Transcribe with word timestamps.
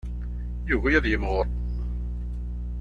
Yugi 0.69 0.91
ad 0.99 1.05
yimɣur. 1.07 1.45